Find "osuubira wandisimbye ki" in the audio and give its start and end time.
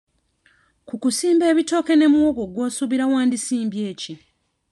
2.69-4.13